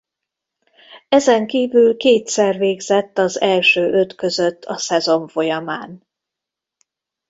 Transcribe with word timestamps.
Ezenkívül 1.09 1.97
kétszer 1.97 2.57
végzett 2.57 3.17
az 3.17 3.39
első 3.41 3.91
öt 3.91 4.15
között 4.15 4.65
a 4.65 4.77
szezon 4.77 5.27
folyamán. 5.27 6.05